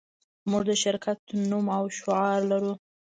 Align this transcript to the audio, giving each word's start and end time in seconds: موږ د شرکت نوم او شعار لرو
موږ 0.49 0.63
د 0.69 0.71
شرکت 0.83 1.19
نوم 1.49 1.65
او 1.77 1.83
شعار 1.97 2.39
لرو 2.51 2.73